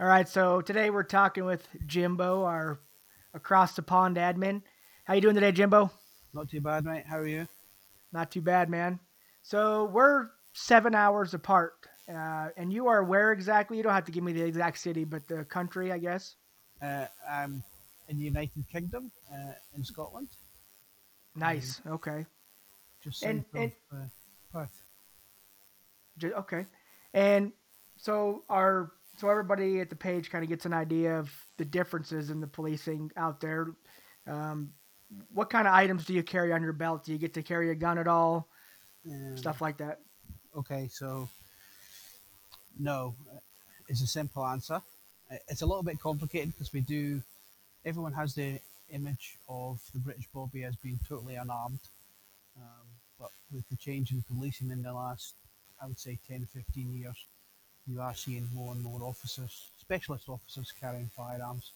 [0.00, 2.78] All right, so today we're talking with Jimbo, our
[3.34, 4.62] across the pond admin.
[5.04, 5.90] How you doing today, Jimbo?
[6.32, 7.04] Not too bad, mate.
[7.06, 7.48] How are you?
[8.12, 9.00] Not too bad, man.
[9.42, 11.74] So we're seven hours apart,
[12.08, 13.76] uh, and you are where exactly?
[13.76, 16.36] You don't have to give me the exact city, but the country, I guess.
[16.80, 17.62] Uh, I'm
[18.08, 20.28] in the United Kingdom, uh, in Scotland,
[21.34, 21.80] Nice.
[21.86, 22.24] Okay.
[23.02, 23.96] just south And- uh,
[24.52, 24.82] Perth.
[26.24, 26.66] Okay.
[27.14, 27.52] And
[27.96, 32.30] so our so everybody at the page kind of gets an idea of the differences
[32.30, 33.68] in the policing out there.
[34.26, 34.70] Um,
[35.32, 37.04] what kind of items do you carry on your belt?
[37.04, 38.48] Do you get to carry a gun at all?
[39.08, 40.00] Um, Stuff like that.
[40.56, 41.28] Okay, so
[42.78, 43.14] no,
[43.88, 44.80] it's a simple answer.
[45.48, 47.22] It's a little bit complicated because we do.
[47.84, 48.60] Everyone has the
[48.90, 51.80] image of the British Bobby as being totally unarmed,
[52.56, 52.86] um,
[53.18, 55.34] but with the change in policing in the last,
[55.82, 57.16] I would say, 10, 15 years,
[57.88, 61.72] you are seeing more and more officers, specialist officers, carrying firearms.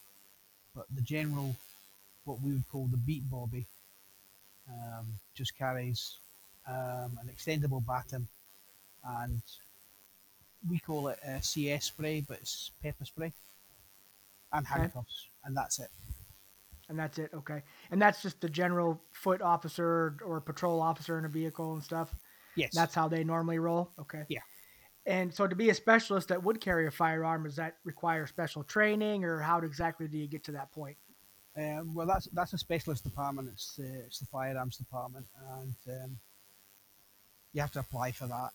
[0.74, 1.57] But the general,
[2.24, 3.66] what we would call the beat Bobby,
[4.69, 6.16] um, just carries
[6.69, 8.29] um, an extendable baton
[9.04, 9.43] and
[10.69, 13.32] we call it a CS spray, but it's pepper spray
[14.52, 14.91] and Okay.
[14.91, 15.91] handcuffs, and that's it.
[16.88, 17.30] And that's it.
[17.35, 17.63] Okay.
[17.91, 22.15] And that's just the general foot officer or patrol officer in a vehicle and stuff.
[22.54, 23.93] Yes, That's how they normally roll.
[24.01, 24.24] Okay.
[24.29, 24.41] Yeah.
[25.06, 28.62] And so to be a specialist that would carry a firearm, does that require special
[28.62, 30.96] training or how exactly do you get to that point?
[31.56, 33.48] um, well, that's that's a specialist department.
[33.52, 35.26] It's uh, it's the firearms department,
[35.58, 36.18] and um,
[37.52, 38.50] you have to apply for that.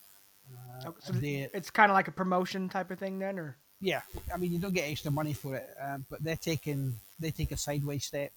[0.51, 3.57] Uh, so they, It's kind of like a promotion type of thing then, or?
[3.81, 4.01] yeah,
[4.33, 7.51] I mean you don't get extra money for it, um, but they're taking they take
[7.51, 8.31] a sideways step,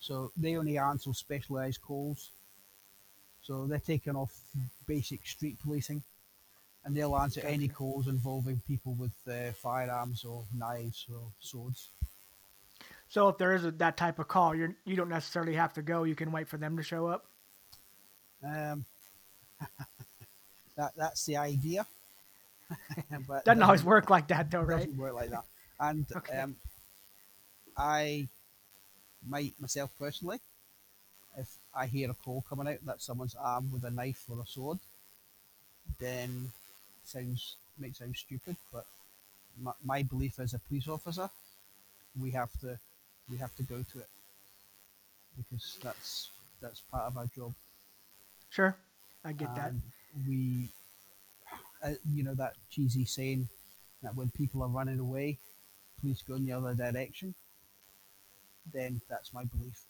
[0.00, 2.30] so they only answer specialised calls.
[3.42, 4.36] So they're taking off
[4.86, 6.02] basic street policing,
[6.84, 11.90] and they'll answer any calls involving people with uh, firearms or knives or swords.
[13.08, 15.82] So if there is a, that type of call, you're you don't necessarily have to
[15.82, 16.04] go.
[16.04, 17.26] You can wait for them to show up.
[18.42, 18.84] Um,
[20.76, 21.86] that that's the idea.
[23.26, 24.88] but Doesn't always work like that though, right?
[24.88, 25.44] doesn't work like that.
[25.80, 26.42] And Okay.
[26.42, 26.56] um,
[27.76, 28.28] I
[29.26, 30.40] might myself personally,
[31.38, 34.46] if I hear a call coming out that someone's armed with a knife or a
[34.46, 34.78] sword,
[35.98, 36.52] then
[37.08, 38.86] sounds might sound stupid, but
[39.60, 41.30] my, my belief as a police officer,
[42.20, 42.78] we have to
[43.30, 44.08] we have to go to it
[45.36, 46.30] because that's
[46.60, 47.54] that's part of our job.
[48.50, 48.76] Sure,
[49.24, 49.72] I get that.
[50.26, 50.68] We,
[51.82, 53.48] uh, you know, that cheesy saying
[54.02, 55.38] that when people are running away,
[56.00, 57.34] police go in the other direction.
[58.72, 59.80] Then that's my belief.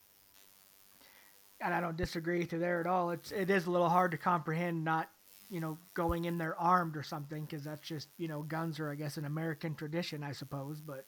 [1.60, 3.10] and I don't disagree to there at all.
[3.10, 5.08] It's it is a little hard to comprehend not
[5.50, 8.90] you know going in there armed or something because that's just you know guns are
[8.90, 11.06] I guess an American tradition I suppose, but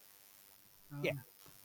[0.92, 1.12] um, Yeah.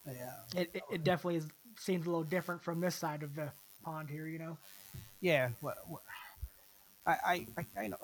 [0.07, 1.47] Yeah, it, it, it definitely is,
[1.79, 3.51] seems a little different from this side of the
[3.83, 4.27] pond here.
[4.27, 4.57] You know,
[5.19, 5.49] yeah.
[5.61, 6.01] What, what,
[7.07, 7.99] I, I, I kind of,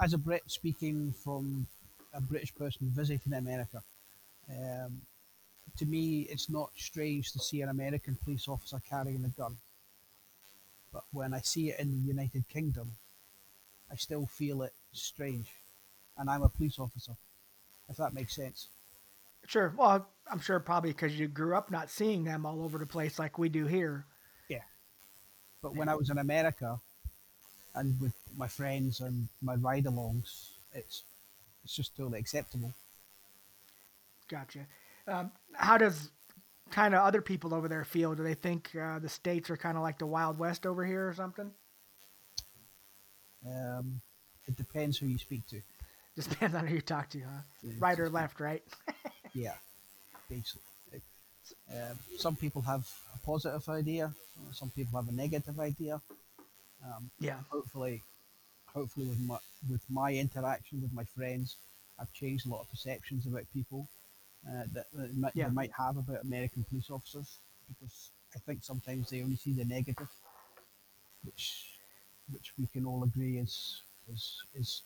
[0.00, 1.66] as a Brit speaking from
[2.12, 3.82] a British person visiting America,
[4.50, 5.00] um,
[5.78, 9.56] to me, it's not strange to see an American police officer carrying a gun.
[10.92, 12.92] But when I see it in the United Kingdom,
[13.92, 15.48] I still feel it strange.
[16.16, 17.12] And I'm a police officer,
[17.88, 18.68] if that makes sense.
[19.46, 19.74] sure.
[19.76, 23.18] Well, I'm sure probably because you grew up not seeing them all over the place
[23.18, 24.06] like we do here.
[24.48, 24.62] Yeah.
[25.62, 26.80] But when I was in America
[27.74, 31.02] and with my friends and my ride alongs, it's
[31.64, 32.72] it's just totally acceptable.
[34.28, 34.66] Gotcha.
[35.06, 36.10] Um, how does
[36.70, 38.14] kind of other people over there feel?
[38.14, 41.08] Do they think uh, the states are kind of like the Wild West over here
[41.08, 41.50] or something?
[43.46, 44.00] Um,
[44.46, 45.60] it depends who you speak to.
[46.16, 47.40] Just depends on who you talk to, huh?
[47.62, 48.62] Yeah, Right or left, right?
[49.34, 49.54] Yeah,
[50.28, 50.62] basically.
[51.72, 54.12] Um, some people have a positive idea.
[54.52, 56.00] Some people have a negative idea.
[56.84, 57.38] Um, Yeah.
[57.50, 58.02] hopefully,
[58.74, 59.38] hopefully with my
[59.70, 61.56] with my interaction with my friends,
[61.98, 63.88] I've changed a lot of perceptions about people
[64.48, 65.48] uh, that, that might, Yeah.
[65.48, 67.38] they might have about American police officers
[67.68, 70.08] because I think sometimes they only see the negative,
[71.24, 71.71] which
[72.32, 73.82] which we can all agree is
[74.12, 74.82] is is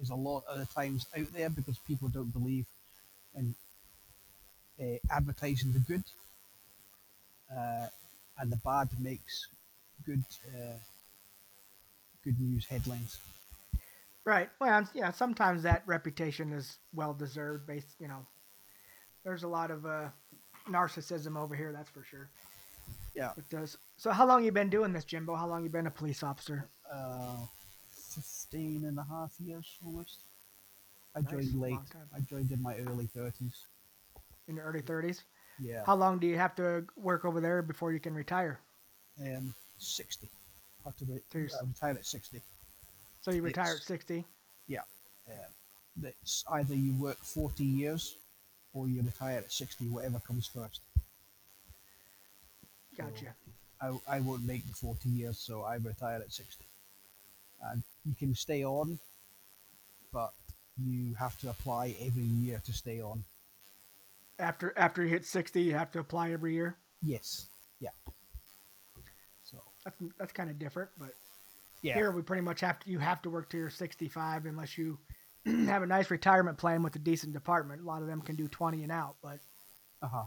[0.00, 2.66] is a lot of the times out there because people don't believe
[3.34, 3.54] in
[4.80, 6.04] uh, advertising the good,
[7.50, 7.86] uh,
[8.38, 9.46] and the bad makes
[10.04, 10.24] good
[10.54, 10.78] uh,
[12.24, 13.18] good news headlines.
[14.24, 14.50] Right.
[14.60, 15.12] Well, yeah.
[15.12, 17.66] Sometimes that reputation is well deserved.
[17.66, 18.26] Based, you know,
[19.24, 20.08] there's a lot of uh,
[20.68, 21.72] narcissism over here.
[21.72, 22.28] That's for sure.
[23.14, 23.30] Yeah.
[23.36, 23.78] It does.
[23.96, 25.34] So, how long you been doing this, Jimbo?
[25.36, 26.68] How long you been a police officer?
[26.92, 27.36] Uh,
[28.14, 30.20] 15 and a half years almost.
[31.14, 31.78] I Nice, joined late.
[32.14, 33.54] I joined in my early thirties.
[34.48, 35.22] In your early 30s.
[35.58, 35.82] Yeah.
[35.86, 38.60] How long do you have to work over there before you can retire?
[39.20, 40.28] Um, sixty.
[40.84, 42.42] Have to re- So uh, retire at sixty.
[43.22, 44.24] So you retire at It's- 60.
[45.28, 48.14] Um, it's either you work forty years,
[48.74, 49.86] or you retire at sixty.
[49.88, 50.80] Whatever comes first.
[52.96, 53.34] Gotcha.
[53.80, 56.64] I, I won't make the 40 years, so I retire at 60.
[57.70, 58.98] And you can stay on,
[60.12, 60.32] but
[60.82, 63.24] you have to apply every year to stay on.
[64.38, 66.76] After after you hit 60, you have to apply every year.
[67.02, 67.46] Yes.
[67.80, 67.90] Yeah.
[69.50, 71.14] So, That's that's kind of different, but
[71.82, 71.94] yeah.
[71.94, 74.98] here we pretty much have to you have to work till you're 65 unless you
[75.46, 77.80] have a nice retirement plan with a decent department.
[77.82, 79.38] A lot of them can do 20 and out, but
[80.02, 80.24] Uh-huh.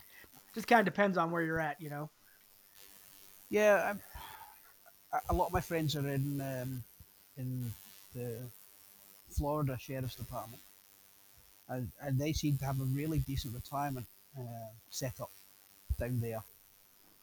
[0.56, 2.10] just kind of depends on where you're at, you know.
[3.50, 4.02] Yeah, I'm,
[5.30, 6.84] a- lot of my friends are in um,
[7.38, 7.74] in
[8.14, 8.36] the
[9.32, 10.62] Florida Sheriff's Department,
[11.68, 14.06] and, and they seem to have a really decent retirement
[14.38, 15.32] uh, set up
[16.00, 16.44] down there.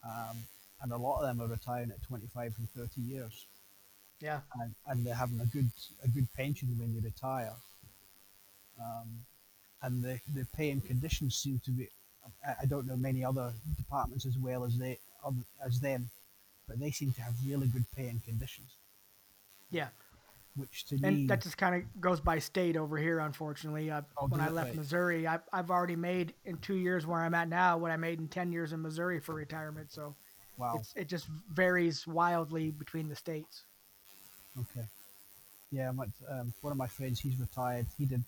[0.04, 0.36] Um,
[0.82, 3.46] and a lot of them are retiring at 25 and 30 years,
[4.20, 4.40] Yeah.
[4.60, 5.70] and, and they're having a good
[6.04, 7.52] a good pension when they retire.
[8.80, 9.08] Um,
[9.82, 11.88] and the, the pay and conditions seem to be.
[12.46, 16.08] I, I don't know many other departments as well as they other- as them,
[16.68, 18.70] but they seem to have really good pay and conditions.
[19.70, 19.88] Yeah.
[20.54, 23.92] Which to And me, that just kind of goes by state over here, unfortunately.
[23.92, 24.76] I, Oh, when I left Right.
[24.76, 28.20] Missouri, I, I've already made in two years where I'm at now what I made
[28.20, 29.92] in 10 years in Missouri for retirement.
[29.92, 30.14] So
[30.56, 33.64] wow, it's, it just varies wildly between the states.
[34.58, 34.86] okay,
[35.70, 35.90] yeah.
[35.90, 37.86] My, um, one of my friends, he's retired.
[37.98, 38.24] He did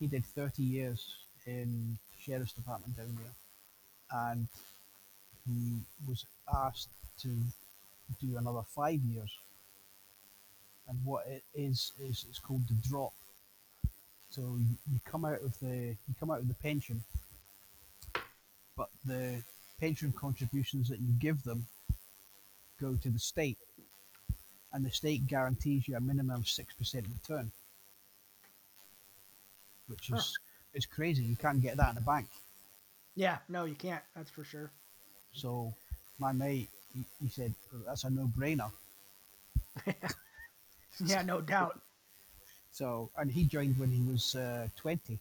[0.00, 1.14] he did 30 years
[1.46, 4.48] in sheriff's department down there, and
[5.46, 6.88] he was asked
[7.22, 7.28] to
[8.20, 9.36] do another five years.
[10.88, 13.12] And what it is is it's called the drop.
[14.30, 17.02] So you, you come out of the you come out of the pension,
[18.76, 19.42] but the
[19.78, 21.66] pension contributions that you give them
[22.80, 23.58] go to the state,
[24.72, 27.50] and the state guarantees you a minimum of six percent return,
[29.88, 30.16] which Huh.
[30.16, 30.38] is
[30.74, 31.22] is crazy.
[31.24, 32.28] You can't get that in a bank.
[33.16, 34.02] Yeah, no, you can't.
[34.14, 34.70] That's for sure.
[35.32, 35.72] So
[36.18, 37.54] my mate, he, he said
[37.86, 38.70] that's a no-brainer.
[41.02, 41.80] Yeah, no doubt.
[42.72, 45.18] So and he joined when he was uh, twenty.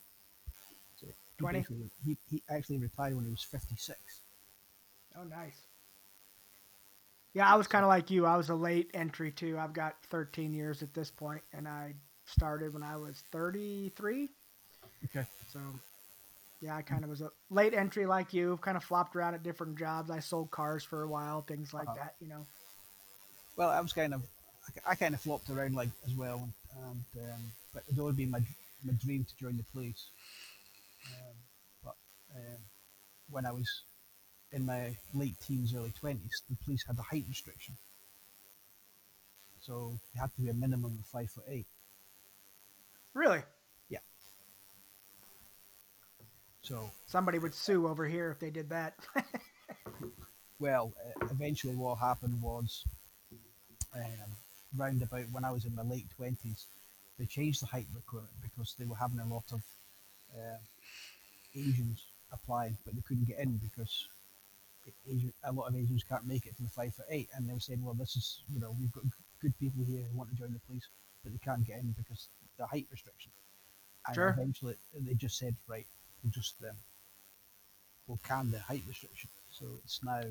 [1.00, 1.60] So he 20?
[1.60, 3.98] basically- He, he actually retired when he was fifty-six.
[5.18, 5.56] Oh, nice.
[7.34, 8.26] Yeah, I was kind of like you.
[8.26, 9.58] I was a late entry too.
[9.58, 11.94] I've got 13 years at this point, and I
[12.26, 14.28] started when I was 33.
[15.06, 15.26] Okay.
[15.54, 15.60] So,
[16.62, 18.58] yeah, I kind of was a late entry like you.
[18.62, 20.10] Kind of flopped around at different jobs.
[20.12, 21.98] I sold cars for a while, things like Uh-huh.
[21.98, 22.16] that.
[22.20, 22.46] You know.
[23.56, 24.22] Well, I was kind of,
[24.86, 26.48] I, kind of flopped around like as well,
[26.86, 28.40] and, um, but it would be my
[28.84, 30.08] my dream to join the police.
[31.06, 31.36] Um,
[31.84, 31.96] but
[32.36, 32.62] um,
[33.30, 33.68] when I was
[34.52, 37.76] in my late teens, early twenties, the police had a height restriction,
[39.62, 41.68] so you had to be a minimum of five foot eight.
[43.14, 43.42] Really,
[46.70, 48.94] So, somebody would sue over here if they did that.
[50.60, 52.86] well, uh, eventually what happened was,
[53.96, 54.30] um,
[54.78, 56.68] round about when I was in my late twenties,
[57.18, 59.62] they changed the height requirement because they were having a lot of
[60.38, 60.60] um
[61.56, 64.06] Asians applying, but they couldn't get in because
[65.10, 67.54] Asian, a lot of Asians can't make it to the five foot eight, and they
[67.54, 69.06] were saying, well, this is you know we've got
[69.42, 70.88] good people here who want to join the police,
[71.24, 72.28] but they can't get in because
[72.60, 73.32] the height restriction.
[74.06, 74.30] And Sure.
[74.30, 75.86] eventually, they just said, right,
[76.30, 76.76] just um,
[78.08, 79.30] we'll can the height restriction.
[79.52, 80.22] So it's now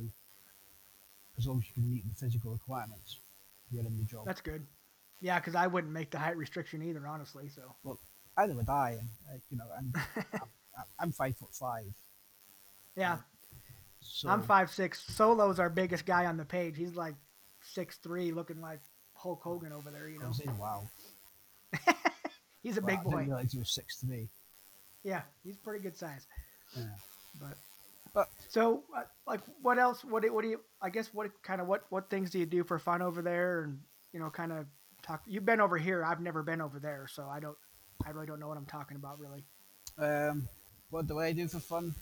[1.39, 3.19] as long as you can meet the physical requirements,
[3.71, 4.27] you're in the job.
[4.27, 4.67] That's good.
[5.21, 7.49] Yeah, because I wouldn't make the height restriction either, honestly.
[7.49, 7.99] So well,
[8.39, 9.95] Either would I, and uh, you know, and
[10.77, 11.93] I'm, I'm five foot five,
[12.97, 13.19] yeah,
[14.01, 15.03] so I'm five six.
[15.09, 16.77] Solo's our biggest guy on the page.
[16.77, 17.15] He's like
[17.63, 18.79] six three, looking like
[19.15, 20.09] Hulk Hogan over there.
[20.09, 20.89] You know, saying, wow,
[22.63, 23.25] he's a wow, big I didn't boy.
[23.25, 24.29] realize he was six three.
[25.09, 26.27] Yeah, he's pretty good size.
[26.77, 26.85] Yeah.
[27.41, 27.57] But
[28.15, 30.05] But so, uh, like, what else?
[30.05, 30.61] What do- what do you?
[30.83, 33.63] I guess what kind of what what things do you do for fun over there?
[33.65, 33.81] And
[34.13, 34.67] you know, kind of
[35.03, 35.23] talk.
[35.27, 36.05] You've been over here.
[36.05, 37.57] I've never been over there, so I don't.
[38.07, 39.45] I really don't know what I'm talking about, really.
[39.99, 40.49] um,
[40.91, 41.95] what do I do for fun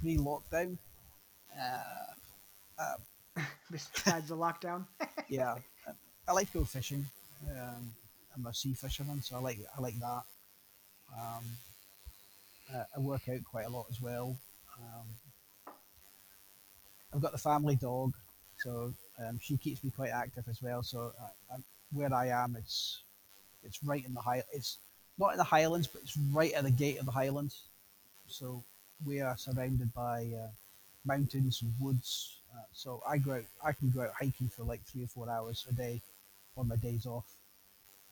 [0.00, 0.76] pre lockdown?
[2.78, 2.96] Uh,
[3.70, 4.84] Besides the lockdown.
[5.28, 5.56] yeah,
[6.28, 7.04] I like to go fishing.
[7.48, 7.94] Um,
[8.34, 10.22] I'm a sea fisherman, so I like I like that.
[11.16, 11.44] Um,
[12.74, 14.36] uh, I work out quite a lot as well.
[14.78, 15.06] Um,
[17.12, 18.14] I've got the family dog,
[18.58, 20.82] so um, she keeps me quite active as well.
[20.82, 21.56] So I, I,
[21.92, 23.00] where I am, it's
[23.64, 24.42] it's right in the high.
[24.52, 24.78] It's
[25.18, 27.62] not in the Highlands, but it's right at the gate of the Highlands.
[28.28, 28.62] So
[29.04, 30.48] we are surrounded by uh,
[31.04, 32.36] mountains and woods.
[32.54, 35.28] Uh, so I go out, I can go out hiking for like three or four
[35.28, 36.00] hours a day
[36.56, 37.26] on my days off,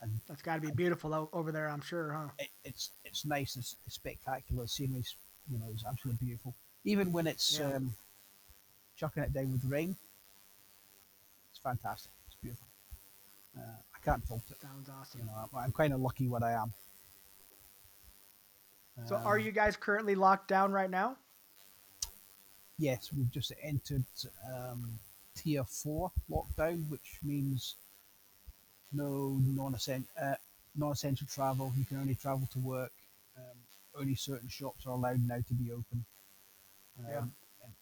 [0.01, 2.29] and That's got to be beautiful o- over there, I'm sure, huh?
[2.39, 3.57] it, it's it's nice.
[3.57, 4.63] It's, it's spectacular.
[4.63, 5.15] The scenery's
[5.51, 6.55] you know it's absolutely beautiful.
[6.85, 7.77] Even when it's Yeah.
[7.77, 7.95] um,
[8.97, 9.97] chucking it down with rain,
[11.51, 12.13] it's fantastic.
[12.27, 12.67] It's beautiful.
[13.57, 13.63] Uh,
[13.95, 14.61] I can't fault it.
[14.61, 15.21] Sounds awesome.
[15.21, 16.73] You know, I'm, I'm kind of lucky what I am.
[19.07, 21.17] So, are Um, you guys currently locked down right now?
[22.79, 24.05] Yes, we've just entered
[24.53, 24.99] um,
[25.35, 27.75] tier four lockdown, which means
[28.93, 30.35] no non-essential, uh,
[30.77, 31.73] non-essential travel.
[31.77, 32.93] You can only travel to work.
[33.37, 33.59] Um,
[34.01, 36.05] only certain shops are allowed now to be open.
[36.99, 37.25] Um, Yeah.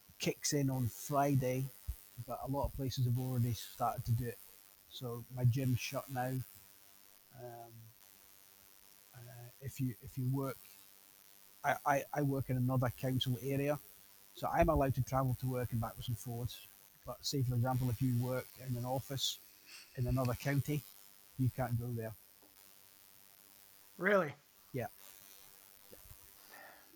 [0.09, 1.65] It kicks in on Friday,
[2.27, 4.39] but a lot of places have already started to do it.
[4.91, 6.33] So my gym's shut now.
[7.39, 7.73] Um,
[9.15, 10.57] uh, if you if you work,
[11.65, 13.79] I, I, I work in another council area,
[14.35, 16.57] so I'm allowed to travel to work and backwards and forwards.
[17.05, 19.39] But say, for example, if you work in an office
[19.97, 20.83] in another county,
[21.39, 22.15] you can't go there.
[23.99, 24.35] Really?
[24.73, 24.87] Yeah.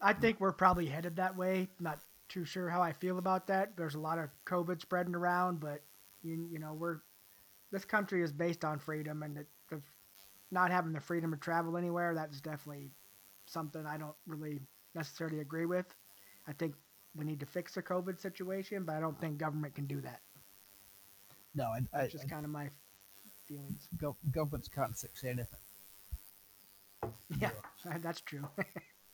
[0.03, 1.69] I think we're probably headed that way.
[1.79, 3.77] Not too sure how I feel about that.
[3.77, 5.83] There's a lot of COVID spreading around, but
[6.23, 6.99] you, you know, we're
[7.73, 9.81] this country is based on freedom, and the, the
[10.51, 12.91] not having the freedom to travel anywhere that's definitely
[13.47, 14.61] something I don't really
[14.95, 15.87] necessarily agree with.
[16.49, 16.75] I think
[17.15, 20.21] we need to fix the COVID situation, but I don't think government can do that.
[21.55, 22.69] No, I, I, That's just kind of my
[23.50, 23.88] feelings.
[23.99, 25.47] gov- governments can't fix anything.
[27.40, 27.50] Yeah,
[28.02, 28.47] that's true.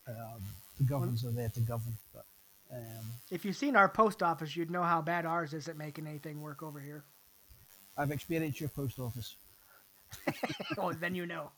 [0.09, 0.41] Um,
[0.79, 2.25] the governments are there to govern, but
[2.73, 6.07] um, if you've seen our post office, you'd know how bad ours is at making
[6.07, 7.03] anything work over here.
[7.99, 9.35] I've experienced your post office.
[10.79, 11.51] oh, then you know.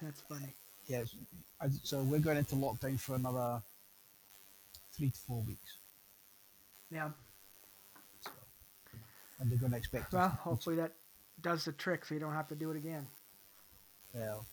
[0.00, 0.54] That's funny.
[0.86, 1.16] Yes,
[1.82, 3.60] so we're going into lockdown for another
[4.92, 5.78] three to four weeks.
[6.92, 7.08] Yeah.
[9.44, 10.10] And they're going to expect.
[10.10, 10.92] Well, to- hopefully that
[11.42, 13.06] does the trick, so you don't have to do it again.
[14.14, 14.46] Well,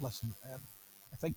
[0.00, 0.60] listen, um,
[1.12, 1.36] I think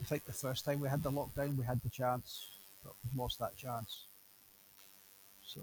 [0.00, 2.48] I think the first time we had the lockdown, we had the chance,
[2.82, 4.06] but we've lost that chance.
[5.46, 5.60] So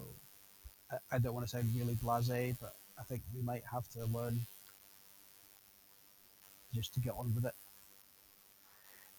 [0.89, 4.05] I, I don't want to sound really blasé, but I think we might have to
[4.05, 4.39] learn
[6.73, 7.55] just to get on with it.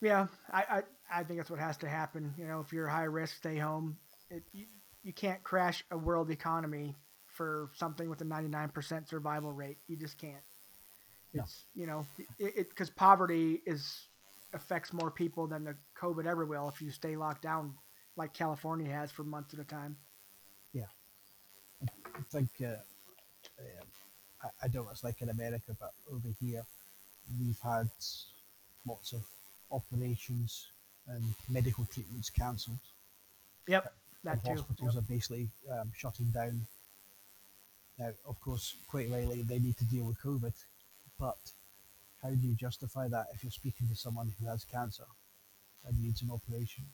[0.01, 2.33] Yeah, I, I, I think that's what has to happen.
[2.39, 3.99] You know, if you're high risk, stay home.
[4.31, 4.43] It,
[5.03, 9.79] you, can't crash a world economy for something with a 99% survival rate.
[9.87, 10.43] You just can't.
[11.35, 11.43] No.
[11.43, 12.07] It's you know,
[12.39, 14.09] it because poverty is
[14.55, 17.75] affects more people than the COVID ever will if you stay locked down
[18.17, 19.97] like California has for months at a time.
[20.73, 20.87] Yeah.
[21.83, 22.77] I think uh,
[23.61, 23.87] um,
[24.43, 26.65] I, I don't know it's like in America, but over here
[27.39, 27.89] we've had
[28.87, 29.23] lots of
[29.71, 30.67] operations
[31.07, 32.79] and medical treatments cancelled.
[33.67, 33.93] Yep,
[34.31, 34.51] that too.
[34.51, 35.03] hospitals Yep.
[35.03, 36.67] are basically um, shutting down.
[37.99, 40.53] Now, of course, quite rightly, they need to deal with COVID,
[41.19, 41.37] but
[42.23, 45.05] how do you justify that if you're speaking to someone who has cancer
[45.87, 46.85] and needs an operation,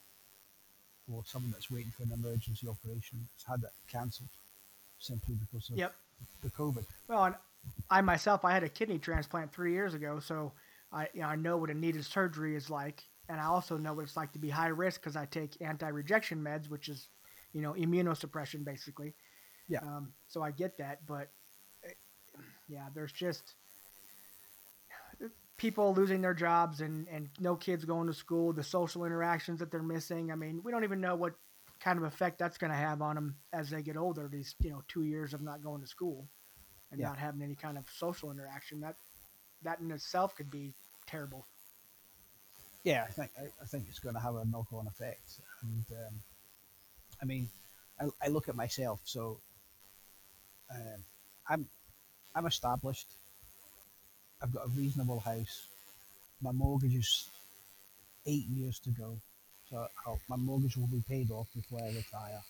[1.13, 4.29] or someone that's waiting for an emergency operation that's had it cancelled
[4.99, 5.95] simply because of Yep.
[6.43, 6.85] the COVID?
[7.09, 7.35] Well, and
[7.91, 10.53] I myself, I had a kidney transplant three years ago, so
[10.93, 13.93] I, you know, I know what a needed surgery is like, and I also know
[13.93, 17.09] what it's like to be high risk because I take anti-rejection meds, which is,
[17.55, 19.15] you know, immunosuppression basically.
[19.69, 19.81] Yeah.
[19.81, 21.31] Um, so I get that, but
[21.85, 21.93] eh,
[22.69, 23.55] yeah, there's just
[25.57, 29.71] people losing their jobs and and no kids going to school, the social interactions that
[29.71, 30.31] they're missing.
[30.33, 31.35] I mean, we don't even know what
[31.81, 34.29] kind of effect that's going to have on them as they get older.
[34.29, 36.29] These you know two years of not going to school
[36.91, 37.09] and Yeah.
[37.09, 38.81] not having any kind of social interaction.
[38.81, 38.97] That
[39.63, 40.75] that in itself could be
[41.07, 41.47] terrible.
[42.85, 46.15] yeah, I think I, I think it's going to have a knock-on effect, and um,
[47.25, 47.49] I mean,
[47.99, 49.01] I, I look at myself.
[49.05, 49.39] So,
[50.71, 51.01] um,
[51.49, 51.67] I'm
[52.35, 53.07] I'm established.
[54.43, 55.67] I've got a reasonable house.
[56.43, 57.27] My mortgage is
[58.27, 59.17] eight years to go,
[59.71, 62.43] so I'll, my mortgage will be paid off before I retire.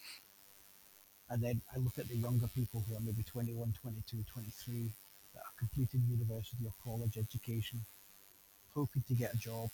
[1.31, 4.91] And then I look at the younger people who are maybe 21, 22, 23
[5.35, 7.81] that are completing university or college education,
[8.75, 9.71] hoping to get a job,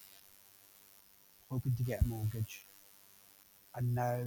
[1.51, 2.65] hoping to get a mortgage,
[3.75, 4.21] and now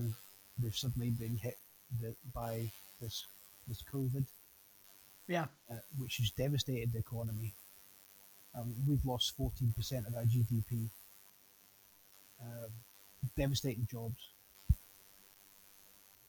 [0.58, 1.58] they've suddenly been hit
[2.02, 2.70] the, by
[3.02, 3.26] this
[3.68, 4.26] this COVID,
[5.28, 7.54] Yeah, uh, which has devastated the economy.
[8.56, 10.90] Um, we've lost 14% of our GDP,
[12.42, 12.70] um,
[13.36, 14.30] devastating jobs.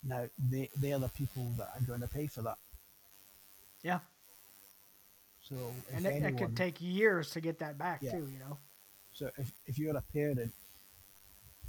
[0.03, 2.59] Now they they are the people that are going to pay for that.
[3.83, 4.01] Yeah.
[5.49, 5.57] So
[5.95, 8.13] And it, anyone, it could take years to get that back Yeah.
[8.13, 8.29] too.
[8.33, 8.59] You know.
[9.13, 10.53] so if, if you're a parent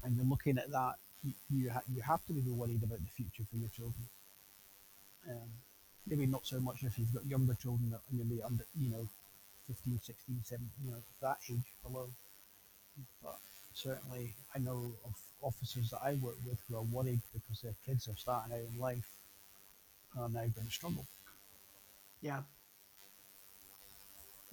[0.03, 0.95] and you're looking at that,
[1.49, 4.05] you ha- you have to be worried about the future for your children.
[5.29, 5.49] Um,
[6.07, 9.07] maybe not so much if you've got younger children that are maybe under, you know,
[9.67, 12.07] 15, 16, 17, you know, that age below.
[13.23, 13.37] But
[13.73, 18.07] certainly, I know of officers that I work with who are worried because their kids
[18.07, 19.09] are starting out in life
[20.13, 21.05] and are now going to struggle.
[22.21, 22.41] Yeah.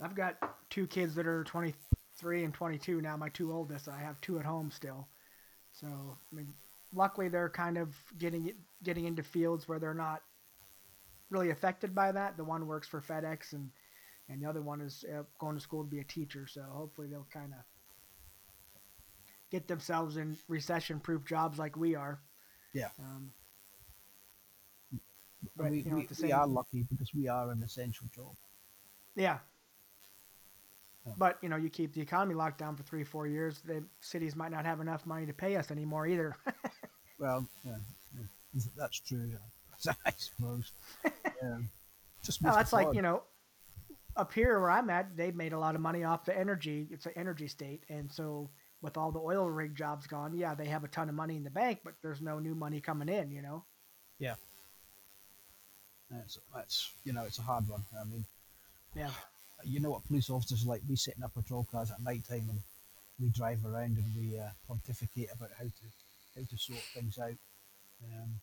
[0.02, 0.37] I've got
[0.71, 3.17] two kids that are 23 and 22 now.
[3.17, 3.88] My two oldest.
[3.88, 5.07] I have two at home still.
[5.83, 6.55] So I mean,
[6.95, 10.23] luckily they're kind of getting getting into fields where they're not
[11.29, 12.37] really affected by that.
[12.37, 13.69] The one works for FedEx, and
[14.29, 16.47] and the other one is uh, going to school to be a teacher.
[16.47, 17.59] So hopefully they'll kind of
[19.51, 22.21] get themselves in recession-proof jobs like we are.
[22.73, 22.89] Yeah.
[22.99, 23.33] Um,
[24.93, 25.01] But
[25.57, 28.35] But, we, you know, we, we are lucky because we are an essential job.
[29.15, 29.39] Yeah.
[31.07, 31.13] Yeah.
[31.19, 33.61] But you know, you keep the economy locked down for three, four years.
[33.65, 36.37] The cities might not have enough money to pay us anymore either.
[37.19, 37.77] Well, yeah,
[38.19, 39.31] yeah, that's true.
[39.31, 39.93] Yeah.
[40.07, 40.73] I suppose.
[41.05, 41.59] Yeah.
[42.25, 43.23] Just no, that's like you know,
[44.17, 46.89] up here where I'm at, they've made a lot of money off the energy.
[46.91, 50.67] It's an energy state, and so with all the oil rig jobs gone, yeah, they
[50.67, 53.31] have a ton of money in the bank, but there's no new money coming in.
[53.31, 53.65] You know.
[54.19, 54.35] Yeah.
[56.11, 57.85] That's, that's you know, it's a hard one.
[57.99, 58.25] I mean,
[58.97, 59.11] Yeah.
[59.64, 60.83] You know what police officers are like.
[60.88, 62.61] We sit in our patrol cars at night time and
[63.21, 65.87] we drive around and we uh, pontificate about how to
[66.37, 67.37] how to sort things out.
[68.04, 68.40] Um,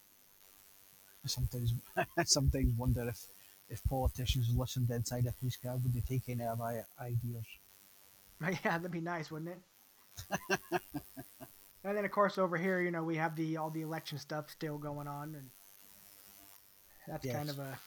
[1.25, 3.25] sometimes I sometimes wonder if
[3.69, 7.45] if politicians listened inside a police car, would they take any of our ideas?
[8.41, 10.39] Yeah, that'd be nice, wouldn't it?
[11.83, 14.49] and then, of course, over here, you know, we have the all the election stuff
[14.49, 15.49] still going on, and
[17.05, 17.77] that's kind of a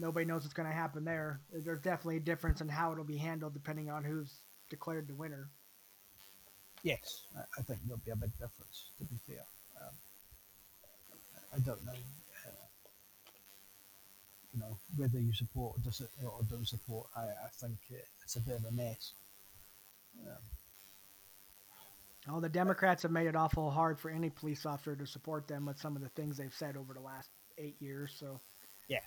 [0.00, 1.40] nobody knows what's going to happen there.
[1.52, 4.32] There's definitely a difference in how it'll be handled depending on who's
[4.70, 5.48] declared the winner.
[6.82, 8.90] Yes, I, I think there'll be a big difference.
[8.98, 9.44] To be fair,
[9.80, 9.94] um,
[11.54, 11.92] I don't know.
[11.92, 12.66] Uh,
[14.54, 17.06] you know whether you support or, dis- or don't support.
[17.16, 17.76] I, I think
[18.24, 19.12] it's a bit of a mess.
[20.26, 20.32] Um,
[22.34, 25.66] All the Democrats have made it awful hard for any police officer to support them
[25.66, 28.14] with some of the things they've said over the last eight years.
[28.18, 28.40] So,
[28.88, 29.00] Yeah.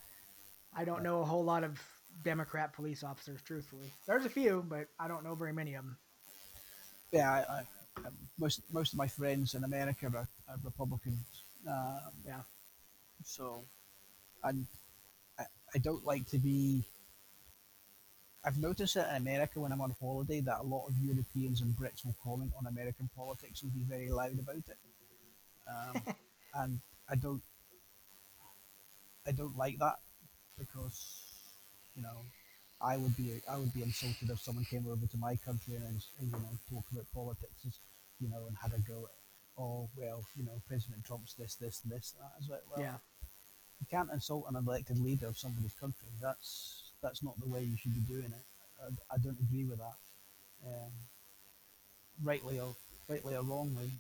[0.76, 1.82] I don't know a whole lot of
[2.24, 3.92] Democrat police officers, truthfully.
[4.08, 5.98] There's a few, but I don't know very many of them.
[7.12, 7.64] yeah, I, I,
[8.40, 11.26] most most of my friends in America are, are Republicans.
[11.68, 12.42] Um, Yeah.
[13.24, 13.64] So,
[14.44, 14.66] and
[15.40, 16.84] I, I don't like to be.
[18.46, 21.74] I've noticed that in America when I'm on holiday that a lot of Europeans and
[21.74, 24.78] Brits will comment on American politics and be very loud about it.
[25.68, 26.16] Um,
[26.56, 27.42] and I don't.
[29.26, 30.00] I don't like that
[30.58, 31.22] because,
[31.96, 32.22] you know,
[32.84, 36.04] I would be I would be insulted if someone came over to my country and,
[36.20, 37.80] and you know talked about politics,
[38.20, 39.16] you know, and had a go at,
[39.58, 42.14] oh well, you know, President Trump's this, this, and this.
[42.20, 42.32] That.
[42.36, 42.98] I was like, well, yeah.
[43.80, 46.10] you can't insult an elected leader of somebody's country.
[46.22, 48.46] That's that's not the way you should be doing it.
[48.84, 50.00] I, I don't agree with that.
[50.68, 50.92] Um,
[52.22, 52.76] rightly or
[53.08, 53.92] rightly or wrongly,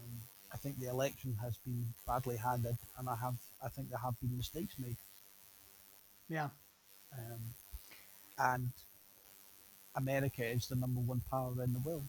[0.00, 0.12] um,
[0.52, 4.18] I think the election has been badly handled, and I have I think there have
[4.20, 4.96] been mistakes made.
[6.30, 6.48] Yeah.
[7.12, 7.40] Um,
[8.38, 8.70] and
[9.96, 12.06] America is the number one power in the world.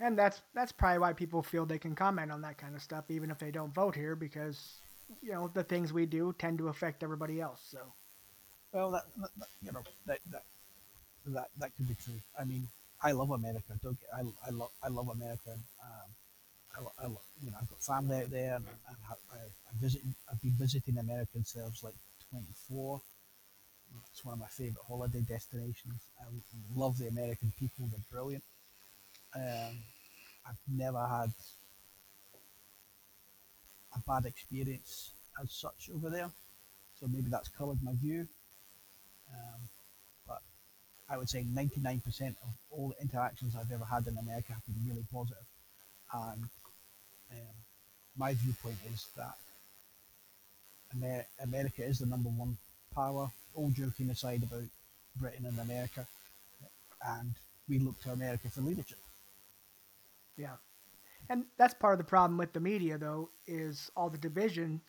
[0.00, 3.04] And that's that's probably why people feel they can comment on that kind of stuff,
[3.10, 4.76] even if they don't vote here, because
[5.22, 7.60] you know the things we do tend to affect everybody else.
[7.68, 7.80] So
[8.72, 10.44] Well, that, that, you know that, that
[11.26, 12.20] that that could be true.
[12.38, 12.68] I mean,
[13.02, 13.72] I love America.
[13.82, 15.50] Don't get, I I love I love America.
[15.82, 16.08] Um,
[16.78, 17.08] I, I
[17.42, 19.38] you know I've got family out there, and I, I,
[19.80, 21.94] visit I've been visiting American since like
[22.30, 23.00] 24.
[24.12, 26.00] It's one of my favorite holiday destinations.
[26.20, 26.24] I
[26.74, 27.88] love the American people.
[27.90, 28.44] They're brilliant.
[29.34, 29.78] Um,
[30.46, 31.32] I've never had
[33.94, 35.10] a bad experience
[35.42, 36.30] as such over there.
[37.00, 38.26] So maybe that's coloured my view.
[39.32, 39.60] Um,
[40.26, 40.42] but
[41.08, 42.02] I would say 99%
[42.42, 45.44] of all the interactions I've ever had in America have been really positive.
[46.12, 46.48] And
[47.32, 47.38] um,
[48.16, 49.34] my viewpoint is that
[50.94, 52.56] Amer- America is the number one
[52.94, 54.64] power, all joking aside about
[55.16, 56.06] Britain and America.
[57.06, 57.34] And
[57.68, 58.98] we look to America for leadership.
[60.36, 60.56] yeah,
[61.28, 64.80] and that's part of the problem with the media, though, is all the division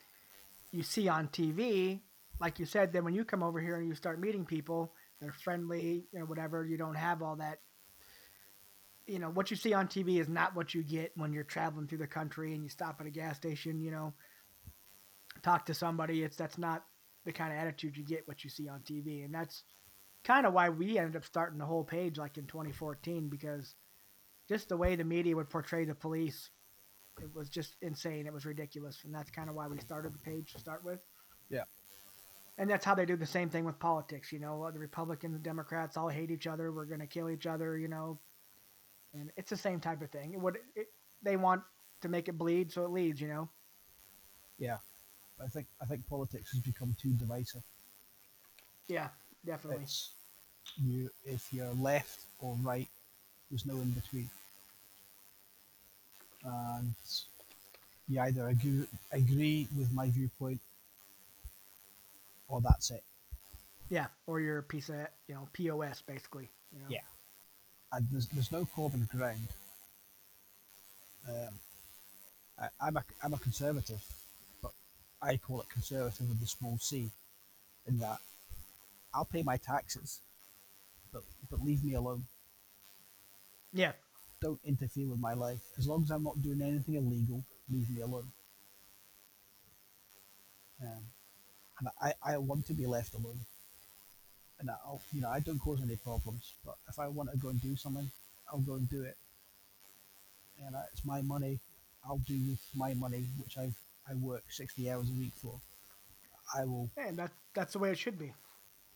[0.72, 2.00] you see on TV.
[2.40, 5.34] Like you said, then when you come over here and you start meeting people, they're
[5.34, 6.66] friendly, you know, whatever.
[6.66, 7.60] You don't have all that.
[9.10, 11.88] You know, what you see on TV is not what you get when you're traveling
[11.88, 13.80] through the country and you stop at a gas station.
[13.80, 14.14] You know,
[15.42, 16.24] talk to somebody.
[16.24, 16.84] It's that's not
[17.26, 19.64] the kind of attitude you get what you see on TV, and that's
[20.24, 23.74] kind of why we ended up starting the whole page like in 2014 because
[24.48, 26.50] just the way the media would portray the police,
[27.22, 28.26] it was just insane.
[28.26, 31.00] It was ridiculous, and that's kind of why we started the page to start with.
[31.50, 31.64] Yeah.
[32.58, 34.34] And that's how they do the same thing with politics.
[34.34, 36.72] You know, the Republicans and Democrats all hate each other.
[36.72, 37.78] We're going to kill each other.
[37.78, 38.20] You know,
[39.14, 40.34] and it's the same type of thing.
[40.34, 40.88] It would it,
[41.22, 41.62] they want
[42.02, 43.22] to make it bleed, so it leads.
[43.22, 43.50] You know.
[44.58, 44.78] Yeah,
[45.44, 47.64] I think I think politics has become too divisive.
[48.88, 49.10] Yeah,
[49.46, 49.84] definitely.
[49.84, 50.12] It's
[50.78, 52.88] you if you're left or right,
[53.50, 54.30] there's no in between,
[56.44, 56.94] and
[58.08, 60.60] you either agree agree with my viewpoint,
[62.48, 63.04] or that's it.
[63.90, 66.50] Yeah, or you're a piece of you know pos basically.
[66.74, 66.86] You know?
[66.90, 67.00] Yeah.
[67.92, 69.48] And there's there's no common ground.
[71.28, 71.54] Um,
[72.60, 74.02] I, I'm a I'm a conservative,
[74.62, 74.72] but
[75.22, 77.10] I call it conservative with a small c,
[77.88, 78.20] in that
[79.14, 80.20] I'll pay my taxes,
[81.12, 82.26] but but leave me alone.
[83.74, 83.94] Yeah.
[84.42, 85.62] Don't interfere with my life.
[85.78, 88.32] As long as I'm not doing anything illegal, leave me alone.
[90.82, 91.04] Um,
[91.80, 93.40] and I, I want to be left alone.
[94.60, 96.54] And I'll, you know, I don't cause any problems.
[96.66, 98.10] But if I want to go and do something,
[98.52, 99.18] I'll go and do it.
[100.66, 101.60] And I, it's my money.
[102.06, 103.76] I'll do with my money, which I've
[104.10, 105.60] I work sixty hours a week for.
[106.58, 108.34] I will, And that that's the way it should be.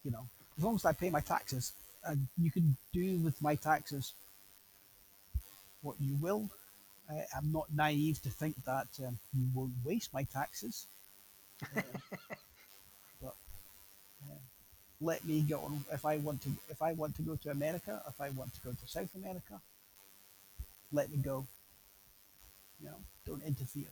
[0.04, 0.26] you know,
[0.58, 1.71] as long as I pay my taxes,
[2.06, 4.13] and you can do with my taxes
[5.82, 6.49] what you will.
[7.10, 10.86] I, I'm not naive to think that um, you won't waste my taxes.
[11.76, 11.82] Uh,
[15.04, 16.50] let me go if I want to.
[16.70, 19.60] If I want to go to America, if I want to go to South America,
[20.92, 21.46] let me go.
[22.80, 23.92] You know, don't interfere.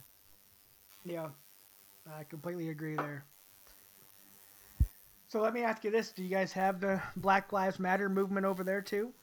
[1.06, 1.30] Yeah,
[2.12, 3.24] I completely agree there.
[5.30, 8.46] So let me ask you this: Do you guys have the Black Lives Matter movement
[8.46, 9.14] over there too?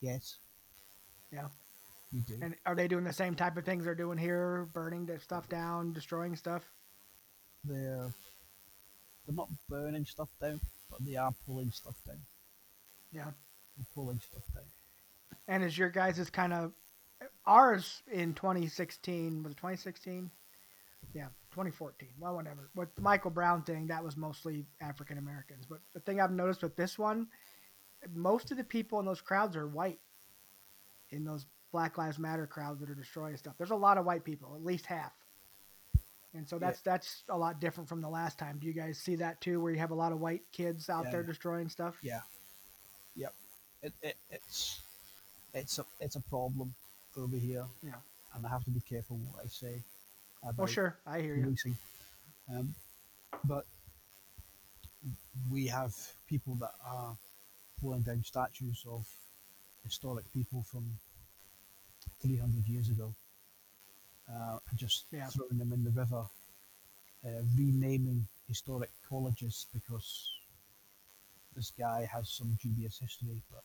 [0.00, 0.36] Yes,
[1.32, 1.48] Yeah.
[2.12, 2.34] we do.
[2.42, 5.48] And are they doing the same type of things they're doing here, burning the stuff
[5.48, 6.62] down, destroying stuff?
[7.64, 8.12] they're
[9.26, 12.20] they're not burning stuff down, but they are pulling stuff down.
[13.12, 13.30] Yeah.
[13.76, 14.64] They're pulling stuff down.
[15.48, 16.72] And is your guys' is kind of
[17.46, 19.42] ours in 2016?
[19.42, 20.30] Was it 2016?
[21.14, 22.08] Yeah, 2014.
[22.18, 22.68] Well, whatever.
[22.74, 25.66] With the Michael Brown thing, that was mostly African Americans.
[25.68, 27.28] But the thing I've noticed with this one,
[28.14, 30.00] most of the people in those crowds are white.
[31.10, 34.24] In those Black Lives Matter crowds that are destroying stuff, there's a lot of white
[34.24, 35.12] people, at least half.
[36.34, 36.66] And so Yeah.
[36.66, 38.58] that's that's a lot different from the last time.
[38.60, 41.04] Do you guys see that too, where you have a lot of white kids out
[41.04, 41.96] Yeah, there destroying stuff?
[42.02, 42.20] Yeah.
[43.16, 43.34] Yep.
[43.82, 44.80] It, it it's
[45.54, 46.74] it's a it's a problem
[47.16, 47.64] over here.
[47.82, 47.94] Yeah.
[48.34, 49.82] And I have to be careful what I say
[50.58, 51.54] Oh, sure, I hear you.
[52.52, 52.74] Um,
[53.44, 53.64] but
[55.50, 55.94] we have
[56.28, 57.16] people that are
[57.80, 59.06] pulling down statues of
[59.84, 60.84] historic people from
[62.22, 63.12] 300 years ago
[64.30, 65.28] uh, and just Yeah.
[65.28, 66.24] throwing them in the river,
[67.26, 70.30] uh, renaming historic colleges because
[71.54, 73.62] this guy has some dubious history, but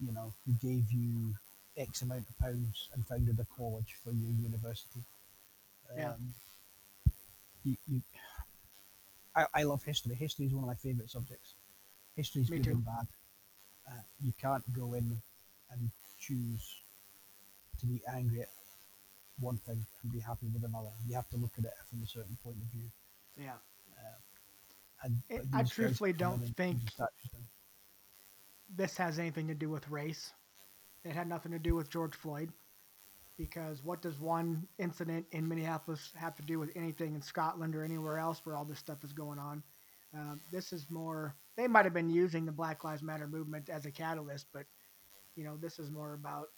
[0.00, 1.34] you know, who gave you
[1.76, 5.00] X amount of pounds and founded a college for your university.
[5.96, 6.12] Yeah.
[6.14, 6.34] Um,
[7.64, 8.02] you, you,
[9.34, 10.14] I, I love history.
[10.14, 11.54] History is one of my favourite subjects.
[12.16, 12.72] History is Me good too.
[12.72, 13.06] and bad.
[13.88, 15.16] Uh, you can't go in
[15.70, 16.76] and choose
[17.80, 18.48] to be angry at
[19.40, 20.90] one thing and be happy with another.
[21.06, 22.90] You have to look at it from a certain point of view.
[23.36, 23.56] Yeah.
[25.02, 27.46] And It- I these truthfully don't think- put statues down.
[28.70, 30.32] this has anything to do with race.
[31.04, 32.52] It had nothing to do with George Floyd.
[33.36, 37.84] Because what does one incident in Minneapolis have to do with anything in Scotland or
[37.84, 39.62] anywhere else where all this stuff is going on?
[40.12, 43.86] Um, this is more, they might have been using the Black Lives Matter movement as
[43.86, 44.66] a catalyst, but,
[45.36, 46.48] you know, this is more about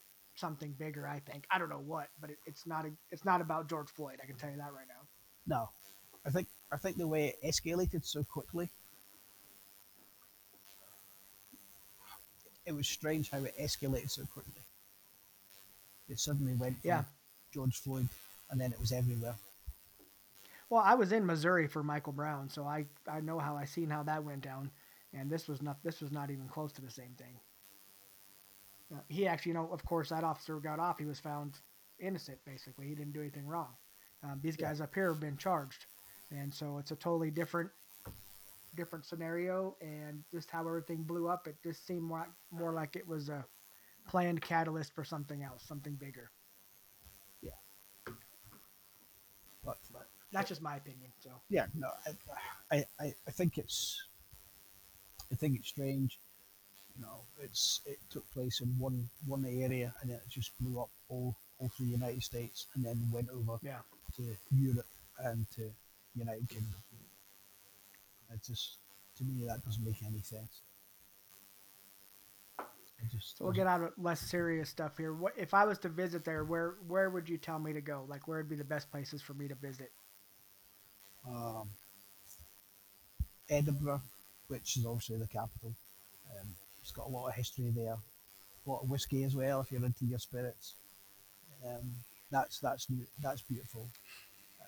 [0.40, 1.46] something bigger, I think.
[1.50, 4.18] I don't know what, but it, it's not a, it's not about George Floyd.
[4.22, 5.06] I can tell you that right now.
[5.46, 5.68] No,
[6.26, 8.68] I think I think the way it escalated so quickly,
[12.66, 14.62] it was strange how it escalated so quickly.
[16.08, 17.04] It suddenly went Yeah.
[17.52, 18.08] George Floyd,
[18.50, 19.34] and then it was everywhere.
[20.68, 23.90] Well, I was in Missouri for Michael Brown, so I, I know how I seen
[23.90, 24.70] how that went down,
[25.12, 27.40] and this was not this was not even close to the same thing.
[28.92, 30.98] Uh, he actually, you know, of course, that officer got off.
[30.98, 31.58] He was found
[31.98, 32.88] innocent, basically.
[32.88, 33.68] He didn't do anything wrong.
[34.22, 34.68] Um, these Yeah.
[34.68, 35.86] guys up here have been charged,
[36.30, 37.70] and so it's a totally different
[38.76, 39.76] different scenario.
[39.80, 43.44] And just how everything blew up, it just seemed more more like it was a
[44.08, 46.30] planned catalyst for something else, something bigger.
[47.42, 47.50] Yeah.
[49.64, 49.78] But
[50.32, 51.12] that's just my opinion.
[51.20, 51.88] So yeah, no,
[52.70, 54.00] I, I, I think it's,
[55.32, 56.18] I think it's strange.
[56.96, 60.80] You know, it's it took place in one one area and then it just blew
[60.80, 63.80] up all all through the United States and then went over yeah,
[64.16, 64.86] to Europe
[65.24, 65.70] and to
[66.14, 66.74] United Kingdom.
[68.32, 68.76] It just
[69.18, 70.62] to me that doesn't make any sense.
[73.10, 75.14] Just so we'll get out of less serious stuff here.
[75.14, 76.44] What if I was to visit there?
[76.44, 78.04] Where where would you tell me to go?
[78.06, 79.90] Like where would be the best places for me to visit?
[81.28, 81.68] um,
[83.48, 84.02] Edinburgh,
[84.48, 85.74] which is obviously the capital.
[86.30, 86.48] Um,
[86.90, 87.94] it's got a lot of history there,
[88.66, 90.74] a lot of whiskey as well if you're into your spirits.
[91.64, 91.94] Um,
[92.32, 93.86] that's that's new, that's beautiful.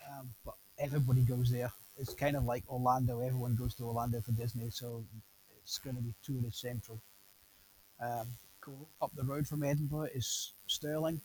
[0.09, 1.73] Um, but everybody goes there.
[1.99, 3.21] It's kind of like Orlando.
[3.21, 5.03] Everyone goes to Orlando for Disney, so
[5.61, 7.01] it's going to be tourist central.
[8.01, 8.27] Um,
[8.61, 8.87] Cool.
[9.01, 11.21] up the road from Edinburgh is Stirling,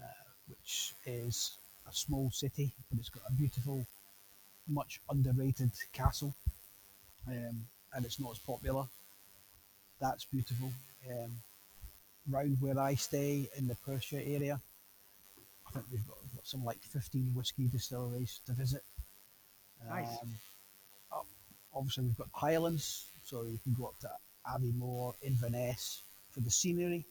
[0.00, 3.84] uh, which is a small city, but it's got a beautiful,
[4.68, 6.32] much underrated castle,
[7.26, 8.84] um, and it's not as popular.
[10.00, 10.70] That's beautiful.
[11.08, 11.30] Um,
[12.28, 14.60] round where I stay in the Perthshire area,
[15.66, 18.82] I think we've got, we've got some like 15 whiskey distilleries to visit.
[19.88, 20.08] Nice.
[20.22, 20.28] Um,
[21.12, 21.26] up,
[21.74, 24.10] obviously, we've got Highlands, so you can go up to
[24.48, 27.04] Aviemore, Inverness for the scenery.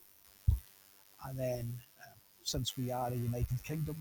[1.26, 3.96] And then, uh, since we are a United Kingdom,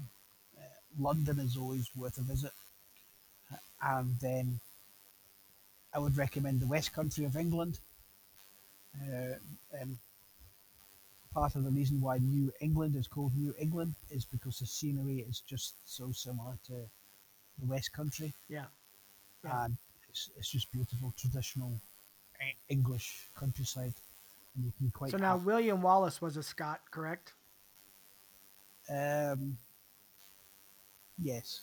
[0.56, 0.62] uh,
[0.98, 2.52] London is always worth a visit.
[3.82, 4.60] And then
[5.94, 7.78] I would recommend the West Country of England.
[9.00, 9.98] Uh, um,
[11.34, 15.24] part of the reason why New England is called New England is because the scenery
[15.28, 18.64] is just so similar to the West Country Yeah.
[19.44, 19.64] Yeah.
[19.64, 19.76] and
[20.10, 21.72] it's, it's just beautiful traditional
[22.68, 23.94] English countryside,
[24.54, 25.10] and you can quite.
[25.10, 27.34] So now hap- William Wallace was a Scot, correct?
[28.90, 29.58] um,
[31.18, 31.60] yes,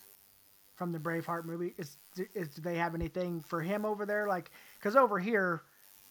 [0.76, 1.74] From the Braveheart movie.
[1.78, 1.98] Is
[2.34, 4.28] is do they have anything for him over there?
[4.28, 5.62] Like, because over here,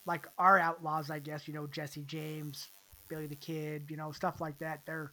[0.06, 2.68] like our outlaws, I guess you know Jesse James,
[3.08, 4.80] Billy the Kid, you know stuff like that.
[4.86, 5.12] They're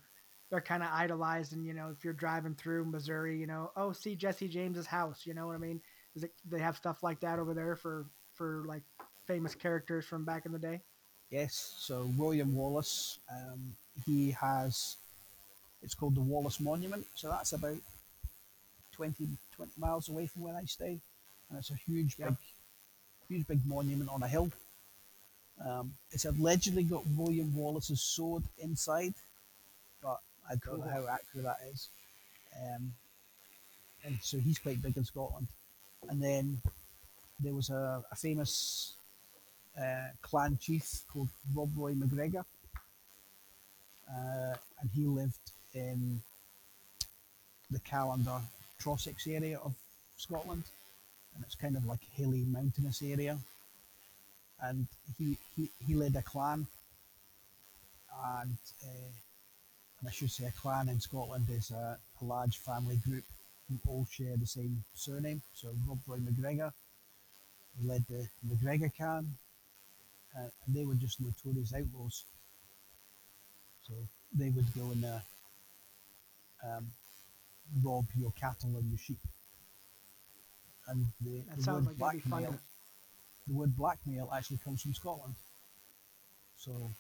[0.50, 3.92] they're kind of idolized, and you know if you're driving through Missouri, you know, oh
[3.94, 5.82] see Jesse James's house, you know what I mean?
[6.16, 8.84] Is it they have stuff like that over there for for like
[9.28, 10.82] famous characters from back in the day?
[11.30, 11.76] yes.
[11.80, 13.74] So William Wallace, um,
[14.06, 14.98] he has.
[15.84, 17.06] It's called the Wallace Monument.
[17.16, 17.78] So that's about
[18.92, 21.00] 20, 20 miles away from where I stay,
[21.50, 22.28] and it's a huge, Yeah.
[22.28, 22.38] big,
[23.30, 24.52] huge, big monument on a hill.
[25.66, 29.14] Um, it's allegedly got William Wallace's sword inside,
[30.02, 30.20] but
[30.50, 31.88] I don't know how accurate that is.
[32.60, 32.94] Um,
[34.04, 35.48] and so he's quite big in Scotland.
[36.10, 36.58] And then
[37.40, 38.94] there was a, a famous
[39.80, 42.46] uh, clan chief called Rob Roy McGregor,
[44.10, 46.22] uh, and he lived in
[47.70, 48.42] the Callander
[48.82, 49.74] Trossachs area of
[50.18, 50.64] Scotland,
[51.36, 53.38] and it's kind of like hilly, mountainous area.
[54.64, 56.68] And he, he, he led a clan,
[58.24, 59.12] and uh,
[60.00, 63.24] and I should say a clan in Scotland is a, a large family group
[63.70, 65.42] who all share the same surname.
[65.54, 66.72] So Rob Roy McGregor,
[67.80, 69.28] he led the McGregor clan,
[70.38, 72.24] uh, and they were just notorious outlaws.
[73.88, 73.94] So
[74.38, 75.20] they would go and uh,
[76.64, 76.88] um,
[77.84, 79.18] rob your cattle and your sheep.
[80.88, 82.42] And the, That the sounds like that'd be fun.
[82.42, 82.60] blackmail,
[83.48, 85.36] the word blackmail actually comes from Scotland.
[86.58, 86.92] So,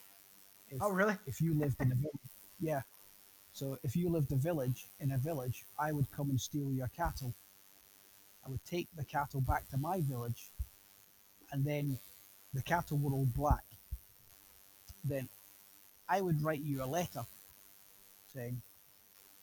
[0.70, 1.16] if, Oh really?
[1.28, 2.82] if you lived in a village, yeah.
[3.54, 6.90] So if you lived a village in a village, I would come and steal your
[6.96, 7.34] cattle.
[8.46, 10.50] I would take the cattle back to my village,
[11.52, 12.00] and then
[12.54, 13.64] the cattle were all black.
[15.04, 15.30] Then
[16.10, 17.26] I would write you a letter
[18.34, 18.62] saying,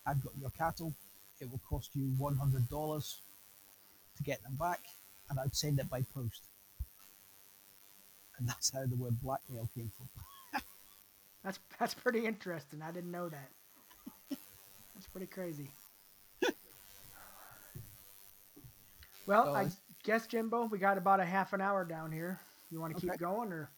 [0.06, 0.94] "I've got your cattle.
[1.40, 3.20] It will cost you one hundred dollars
[4.16, 4.80] to get them back,"
[5.30, 6.42] and I'd send it by post.
[8.38, 10.08] And that's how the word blackmail came from.
[11.44, 12.82] That's that's pretty interesting.
[12.82, 13.50] I didn't know that.
[14.94, 15.70] That's pretty crazy.
[19.26, 19.68] well, So I
[20.02, 22.40] guess Jimbo, we got about a half an hour down here.
[22.70, 23.70] You want to keep going or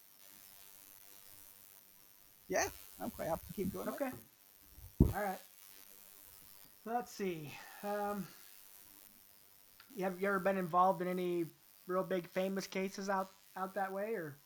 [2.49, 2.65] Yeah,
[3.01, 3.89] I'm quite happy to keep going.
[3.89, 4.11] okay?
[5.15, 5.39] All right.
[6.87, 7.53] Let's see.
[7.85, 8.27] Um,
[9.95, 11.45] you have you ever been involved in any
[11.87, 14.37] real big famous cases out out that way or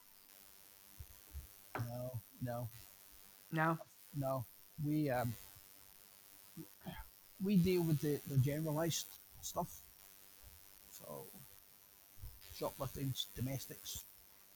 [1.78, 2.68] No, no,
[3.52, 3.78] no?
[4.16, 4.44] no.
[4.84, 5.34] We um,
[7.42, 9.06] we deal with the, the generalized
[9.42, 9.68] stuff.
[10.92, 11.26] So
[12.58, 14.02] shopliftings, domestics,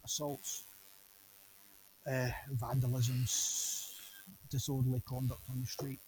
[0.05, 0.63] assaults,
[2.07, 3.93] uh, vandalisms,
[4.51, 6.01] disorderly conduct on the street,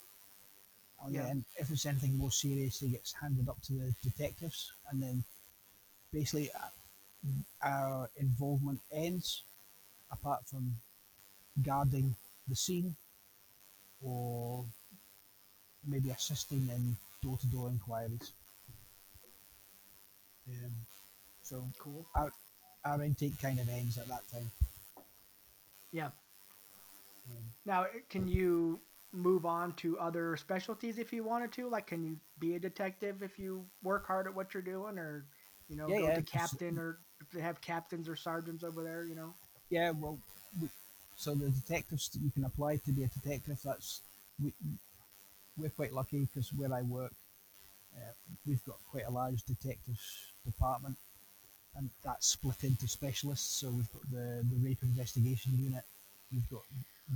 [1.05, 1.23] And Yeah.
[1.25, 5.25] then if it's anything more serious, it gets handed up to the detectives, and then
[6.12, 6.68] basically uh,
[7.62, 9.42] our involvement ends,
[10.11, 10.77] apart from
[11.62, 12.14] guarding
[12.48, 12.94] the scene
[14.02, 14.64] or
[15.86, 18.32] maybe assisting in door-to-door inquiries.
[20.48, 20.70] Um,
[21.42, 22.06] so Cool.
[22.84, 24.50] our intake kind of ends at that time.
[25.92, 26.06] Yeah.
[27.30, 28.80] Um, Now, can you
[29.12, 31.68] move on to other specialties if you wanted to?
[31.68, 35.24] Like, can you be a detective if you work hard at what you're doing, or
[35.68, 38.82] you know, Yeah, go yeah, to captain, or if they have captains or sergeants over
[38.82, 39.34] there, you know?
[39.68, 40.18] Yeah, well,
[40.60, 40.68] we,
[41.20, 43.61] so the detectives you can apply to be a detective.
[43.62, 44.00] That's
[44.42, 44.54] we
[45.59, 47.12] we're quite lucky because where I work,
[47.94, 48.12] uh,
[48.46, 50.96] we've got quite a large detectives department,
[51.76, 53.61] and that's split into specialists.
[53.61, 55.85] So we've got the the rape investigation unit,
[56.33, 56.64] we've got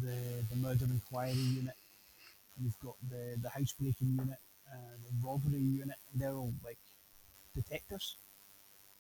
[0.03, 0.19] the
[0.51, 1.79] the murder inquiry unit,
[2.63, 4.41] we've got the the housebreaking unit,
[4.71, 6.83] uh, the robbery unit, they're all like
[7.57, 8.17] detectives.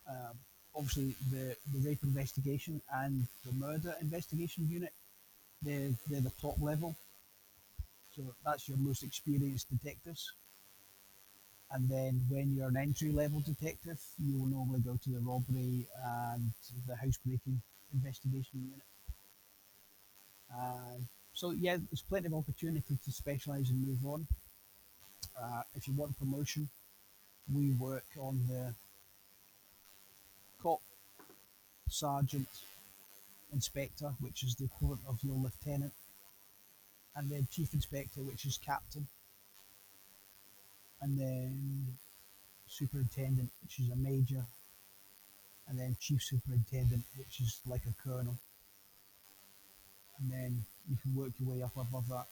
[0.08, 0.38] Um,
[0.76, 4.92] obviously the, the rape investigation and the murder investigation unit,
[5.62, 6.94] they're, they're the top level.
[8.16, 10.32] So that's your most experienced detectives.
[11.72, 15.86] And then when you're an entry level detective, you will normally go to the robbery
[16.04, 16.50] and
[16.86, 17.60] the housebreaking
[17.92, 18.86] investigation unit.
[20.54, 20.98] Uh,
[21.32, 24.26] so yeah, there's plenty of opportunity to specialise and move on.
[25.40, 26.68] Uh, if you want promotion,
[27.52, 28.72] we work on the
[30.64, 30.80] cop,
[31.88, 32.48] sergeant,
[33.52, 35.92] inspector, which is the equivalent of your lieutenant,
[37.16, 39.06] and then chief inspector, which is captain,
[41.02, 41.86] and then
[42.66, 44.42] superintendent, which is a major,
[45.68, 48.36] and then chief superintendent, which is like a colonel,
[50.18, 52.26] and then you can work your way up above that.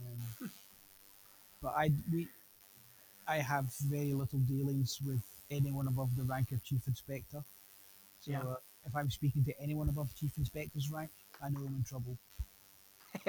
[0.00, 0.50] Um,
[1.62, 2.28] but I we
[3.26, 5.22] I have very little dealings with
[5.54, 7.42] anyone above the rank of chief inspector.
[8.20, 8.40] So Yeah.
[8.42, 11.10] uh, if I'm speaking to anyone above chief inspector's rank,
[11.42, 12.18] I know I'm in trouble.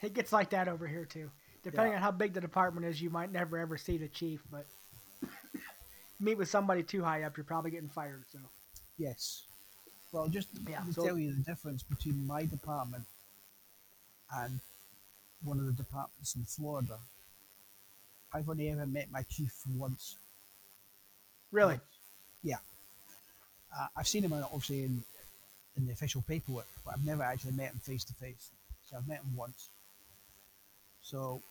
[0.00, 1.28] It gets like that over here too.
[1.64, 4.64] Depending on how big the department is, you might never ever see the chief, but
[6.20, 8.22] meet with somebody too high up, you're probably getting fired.
[8.30, 8.38] So
[8.96, 9.44] Yes.
[10.12, 13.04] Well, just Yeah, to so- tell you the difference between my department
[14.32, 14.60] and
[15.42, 16.98] one of the departments in Florida,
[18.32, 20.16] I've only ever met my chief once.
[21.52, 21.80] Really,
[22.42, 22.58] Yeah.
[23.76, 25.02] Uh, I've seen him uh, obviously in,
[25.76, 28.50] in the official paperwork, but I've never actually met him face to face.
[28.88, 29.68] So I've met him once.
[31.02, 31.42] So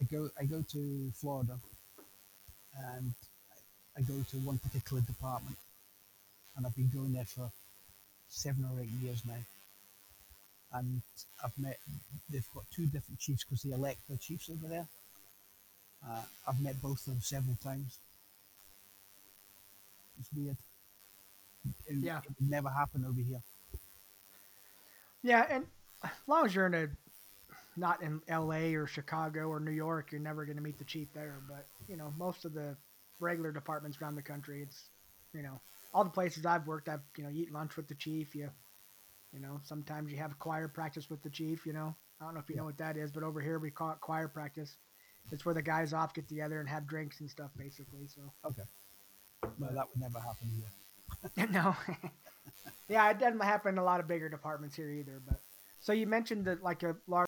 [0.00, 1.58] I go I go to Florida
[2.76, 3.12] and
[3.96, 5.56] I go to one particular department
[6.56, 7.50] and I've been going there for
[8.28, 9.42] seven or eight years now.
[10.72, 11.02] And
[11.44, 11.78] I've met
[12.30, 14.86] they've got two different chiefs because they elect the chiefs over there.
[16.06, 17.98] Uh, I've met both of them several times.
[20.18, 20.56] It's weird.
[21.86, 22.20] It, Yeah.
[22.24, 23.40] it would never happen over here.
[25.22, 25.66] yeah, and
[26.04, 26.88] as long as you're in a
[27.76, 28.74] not in L.A.
[28.74, 31.40] or Chicago or New York, you're never going to meet the chief there.
[31.48, 32.76] But you know, most of the
[33.20, 34.90] regular departments around the country, it's
[35.34, 35.60] you know,
[35.92, 38.34] all the places I've worked, I've you know, you eat lunch with the chief.
[38.34, 38.50] You,
[39.32, 41.66] you know, sometimes you have choir practice with the chief.
[41.66, 42.60] You know, I don't know if you Yeah.
[42.60, 44.76] know what that is, but over here we call it choir practice.
[45.32, 48.06] It's where the guys off get together and have drinks and stuff, basically.
[48.08, 48.62] So Okay.
[49.58, 51.48] No, that would never happen here.
[51.52, 51.76] no,
[52.88, 55.20] yeah, it doesn't happen in a lot of bigger departments here either.
[55.26, 55.40] But
[55.80, 57.25] so you mentioned that like a large.